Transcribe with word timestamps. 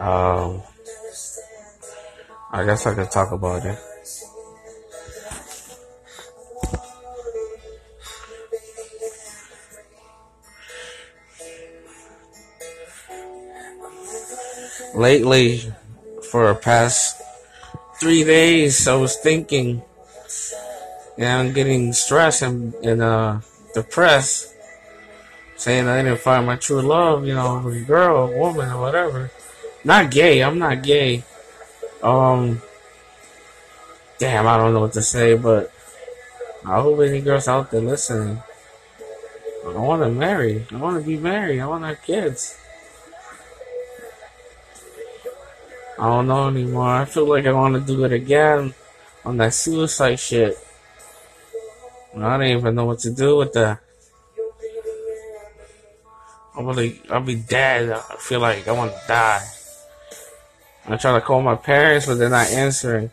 Um, 0.00 0.62
I 2.50 2.64
guess 2.64 2.86
I 2.86 2.94
could 2.94 3.10
talk 3.10 3.32
about 3.32 3.66
it. 3.66 3.78
Lately, 14.94 15.70
for 16.30 16.48
the 16.48 16.54
past 16.54 17.20
three 18.00 18.24
days, 18.24 18.88
I 18.88 18.94
was 18.96 19.16
thinking, 19.16 19.82
yeah, 21.18 21.38
I'm 21.38 21.52
getting 21.52 21.92
stressed 21.92 22.40
and, 22.40 22.72
and 22.76 23.02
uh, 23.02 23.40
depressed, 23.74 24.54
saying 25.56 25.86
I 25.88 26.02
didn't 26.02 26.20
find 26.20 26.46
my 26.46 26.56
true 26.56 26.80
love, 26.80 27.26
you 27.26 27.34
know, 27.34 27.68
a 27.68 27.80
girl, 27.80 28.32
a 28.32 28.38
woman, 28.38 28.70
or 28.70 28.80
whatever. 28.80 29.30
Not 29.84 30.10
gay. 30.10 30.42
I'm 30.42 30.58
not 30.58 30.82
gay. 30.82 31.24
Um, 32.02 32.60
damn, 34.18 34.46
I 34.46 34.56
don't 34.56 34.74
know 34.74 34.80
what 34.80 34.92
to 34.94 35.02
say, 35.02 35.34
but 35.34 35.72
I 36.64 36.80
hope 36.80 37.00
any 37.00 37.20
girls 37.20 37.48
out 37.48 37.70
there 37.70 37.80
listening. 37.80 38.42
I 39.64 39.68
want 39.78 40.02
to 40.02 40.10
marry. 40.10 40.66
I 40.70 40.76
want 40.76 41.00
to 41.00 41.06
be 41.06 41.16
married. 41.16 41.60
I 41.60 41.66
want 41.66 41.84
to 41.84 41.88
have 41.88 42.02
kids. 42.02 42.58
I 45.98 46.04
don't 46.04 46.28
know 46.28 46.48
anymore. 46.48 46.88
I 46.88 47.04
feel 47.04 47.28
like 47.28 47.46
I 47.46 47.52
want 47.52 47.74
to 47.74 47.80
do 47.80 48.04
it 48.04 48.12
again 48.12 48.74
on 49.24 49.36
that 49.36 49.52
suicide 49.52 50.18
shit. 50.18 50.56
I 52.16 52.36
don't 52.36 52.42
even 52.42 52.74
know 52.74 52.86
what 52.86 53.00
to 53.00 53.10
do 53.10 53.36
with 53.36 53.52
that. 53.52 53.80
I'm 56.56 56.66
really, 56.66 57.00
I'll 57.10 57.20
be 57.20 57.36
dead. 57.36 57.90
I 57.90 58.16
feel 58.18 58.40
like 58.40 58.66
I 58.66 58.72
want 58.72 58.92
to 58.92 59.00
die. 59.06 59.46
I 60.86 60.96
try 60.96 61.12
to 61.12 61.20
call 61.20 61.42
my 61.42 61.54
parents, 61.54 62.06
but 62.06 62.16
they're 62.18 62.28
not 62.28 62.48
answering. 62.50 63.10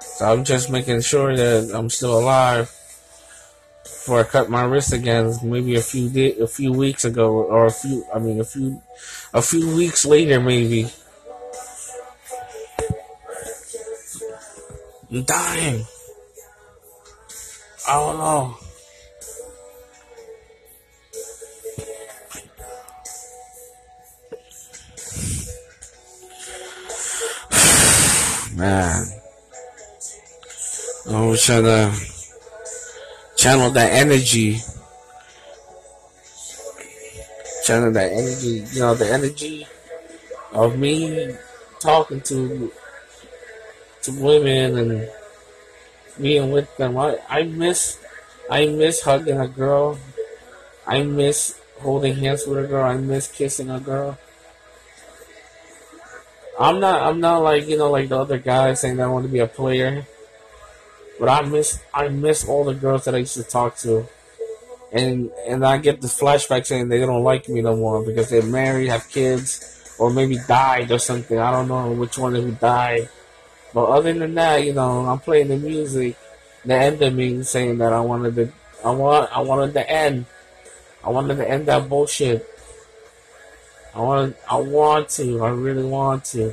So 0.00 0.32
I'm 0.32 0.44
just 0.44 0.70
making 0.70 1.00
sure 1.02 1.36
that 1.36 1.72
I'm 1.74 1.90
still 1.90 2.18
alive 2.18 2.72
before 3.82 4.20
I 4.20 4.24
cut 4.24 4.48
my 4.48 4.64
wrist 4.64 4.92
again. 4.92 5.34
Maybe 5.42 5.74
a 5.76 5.82
few 5.82 6.08
di- 6.08 6.38
a 6.38 6.46
few 6.46 6.72
weeks 6.72 7.04
ago, 7.04 7.42
or 7.42 7.66
a 7.66 7.70
few. 7.70 8.04
I 8.14 8.18
mean, 8.18 8.40
a 8.40 8.44
few 8.44 8.80
a 9.34 9.42
few 9.42 9.74
weeks 9.76 10.04
later, 10.04 10.40
maybe. 10.40 10.88
I'm 15.10 15.22
dying. 15.22 15.86
I 17.88 17.92
don't 17.94 18.18
know. 18.18 18.56
Man. 28.56 29.04
I 31.10 31.26
was 31.26 31.44
trying 31.44 31.64
to 31.64 31.92
channel 33.36 33.70
that 33.72 33.92
energy. 33.92 34.56
Channel 37.66 37.92
that 37.92 38.10
energy, 38.12 38.64
you 38.72 38.80
know, 38.80 38.94
the 38.94 39.12
energy 39.12 39.66
of 40.52 40.78
me 40.78 41.36
talking 41.80 42.22
to 42.22 42.72
to 44.02 44.12
women 44.12 44.78
and 44.78 45.10
being 46.18 46.50
with 46.50 46.74
them. 46.78 46.96
I, 46.96 47.18
I 47.28 47.42
miss 47.42 47.98
I 48.50 48.68
miss 48.68 49.02
hugging 49.02 49.38
a 49.38 49.48
girl. 49.48 49.98
I 50.86 51.02
miss 51.02 51.60
holding 51.80 52.16
hands 52.16 52.46
with 52.46 52.64
a 52.64 52.66
girl. 52.66 52.86
I 52.86 52.96
miss 52.96 53.28
kissing 53.28 53.68
a 53.68 53.80
girl. 53.80 54.16
I'm 56.58 56.80
not 56.80 57.02
I'm 57.02 57.20
not 57.20 57.42
like, 57.42 57.68
you 57.68 57.76
know, 57.76 57.90
like 57.90 58.08
the 58.08 58.18
other 58.18 58.38
guys 58.38 58.80
saying 58.80 58.96
that 58.96 59.04
I 59.04 59.10
want 59.10 59.26
to 59.26 59.32
be 59.32 59.40
a 59.40 59.46
player. 59.46 60.06
But 61.18 61.28
I 61.28 61.42
miss 61.42 61.82
I 61.92 62.08
miss 62.08 62.48
all 62.48 62.64
the 62.64 62.74
girls 62.74 63.04
that 63.04 63.14
I 63.14 63.18
used 63.18 63.34
to 63.34 63.42
talk 63.42 63.76
to. 63.78 64.06
And 64.92 65.30
and 65.46 65.64
I 65.64 65.78
get 65.78 66.00
this 66.00 66.18
flashback 66.18 66.66
saying 66.66 66.88
they 66.88 67.00
don't 67.00 67.22
like 67.22 67.48
me 67.48 67.60
no 67.60 67.76
more 67.76 68.04
because 68.04 68.30
they're 68.30 68.42
married, 68.42 68.88
have 68.88 69.08
kids, 69.08 69.94
or 69.98 70.10
maybe 70.10 70.38
died 70.46 70.90
or 70.90 70.98
something. 70.98 71.38
I 71.38 71.50
don't 71.50 71.68
know 71.68 71.92
which 71.92 72.16
one 72.16 72.34
of 72.34 72.42
them 72.44 72.54
died. 72.54 73.08
But 73.74 73.86
other 73.86 74.12
than 74.12 74.34
that, 74.34 74.64
you 74.64 74.72
know, 74.72 75.06
I'm 75.06 75.18
playing 75.18 75.48
the 75.48 75.58
music. 75.58 76.16
The 76.64 76.74
end 76.74 77.02
of 77.02 77.14
me 77.14 77.42
saying 77.42 77.78
that 77.78 77.92
I 77.92 78.00
wanted 78.00 78.34
to 78.36 78.52
I 78.84 78.90
want 78.90 79.36
I 79.36 79.40
wanted 79.40 79.74
to 79.74 79.90
end. 79.90 80.26
I 81.04 81.10
wanted 81.10 81.36
to 81.36 81.48
end 81.48 81.66
that 81.66 81.88
bullshit. 81.88 82.46
I 83.96 84.00
want 84.00 84.36
to. 84.36 84.52
I 84.52 84.56
want 84.56 85.08
to. 85.08 85.42
I 85.42 85.48
really 85.48 85.84
want 85.84 86.24
to. 86.26 86.52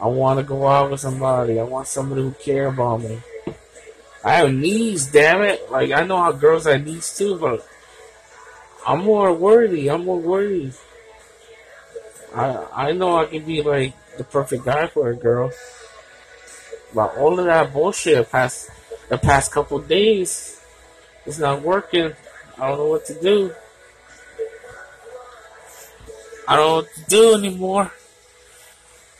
I 0.00 0.06
want 0.08 0.40
to 0.40 0.42
go 0.42 0.66
out 0.66 0.90
with 0.90 0.98
somebody. 0.98 1.60
I 1.60 1.62
want 1.62 1.86
somebody 1.86 2.22
who 2.22 2.32
care 2.32 2.66
about 2.66 3.00
me. 3.00 3.20
I 4.24 4.32
have 4.36 4.52
needs, 4.52 5.06
damn 5.06 5.42
it. 5.42 5.70
Like 5.70 5.92
I 5.92 6.02
know 6.02 6.18
how 6.18 6.32
girls 6.32 6.66
have 6.66 6.84
needs 6.84 7.16
too, 7.16 7.38
but 7.38 7.64
I'm 8.84 9.04
more 9.04 9.32
worthy. 9.32 9.88
I'm 9.88 10.04
more 10.04 10.18
worthy. 10.18 10.72
I 12.34 12.66
I 12.72 12.92
know 12.92 13.18
I 13.18 13.26
can 13.26 13.44
be 13.44 13.62
like 13.62 13.94
the 14.16 14.24
perfect 14.24 14.64
guy 14.64 14.88
for 14.88 15.10
a 15.10 15.16
girl. 15.16 15.52
But 16.92 17.16
all 17.16 17.38
of 17.38 17.44
that 17.44 17.72
bullshit 17.72 18.32
past 18.32 18.68
the 19.08 19.18
past 19.18 19.52
couple 19.52 19.78
days, 19.78 20.60
it's 21.24 21.38
not 21.38 21.62
working. 21.62 22.14
I 22.58 22.68
don't 22.68 22.78
know 22.78 22.86
what 22.86 23.06
to 23.06 23.20
do. 23.20 23.54
I 26.46 26.56
don't 26.56 26.86
do 27.08 27.34
anymore. 27.34 27.90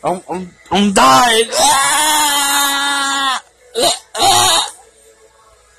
I'm 0.03 0.21
I'm 0.29 0.51
I'm 0.71 0.93
dying. 0.93 1.49
Ah! 1.53 3.43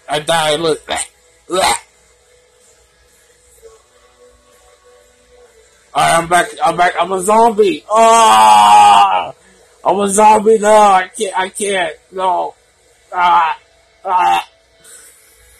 I 0.10 0.20
died. 0.20 0.60
Look. 0.60 0.82
Alright, 5.96 6.20
I'm 6.20 6.28
back. 6.28 6.48
I'm 6.64 6.78
back. 6.78 6.94
I'm 7.00 7.12
a 7.12 7.22
zombie. 7.22 7.86
Ah! 7.90 9.34
I'm 9.84 10.00
a 10.00 10.10
zombie 10.10 10.60
now. 10.60 10.94
I 10.94 11.08
can't. 11.08 11.38
I 11.38 11.50
can't. 11.50 11.96
No. 12.12 12.56
Ah! 13.14 13.60
Ah! 14.04 14.50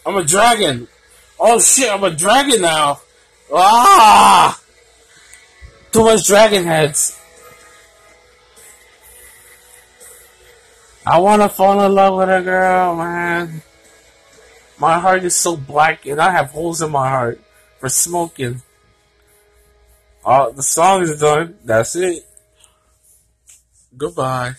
I'm 0.04 0.16
a 0.16 0.24
dragon. 0.24 0.88
Oh 1.38 1.58
shit! 1.58 1.92
I'm 1.92 2.04
a 2.04 2.10
dragon 2.10 2.62
now. 2.62 3.00
Ah! 3.52 4.35
Too 5.96 6.04
much 6.04 6.26
dragon 6.26 6.66
heads. 6.66 7.18
I 11.06 11.18
wanna 11.20 11.48
fall 11.48 11.80
in 11.86 11.94
love 11.94 12.18
with 12.18 12.28
a 12.28 12.42
girl, 12.42 12.96
man. 12.96 13.62
My 14.76 14.98
heart 14.98 15.24
is 15.24 15.34
so 15.34 15.56
black 15.56 16.04
and 16.04 16.20
I 16.20 16.32
have 16.32 16.50
holes 16.50 16.82
in 16.82 16.90
my 16.90 17.08
heart 17.08 17.40
for 17.80 17.88
smoking. 17.88 18.60
Uh, 20.22 20.50
the 20.50 20.62
song 20.62 21.00
is 21.00 21.18
done. 21.18 21.56
That's 21.64 21.96
it. 21.96 22.26
Goodbye. 23.96 24.56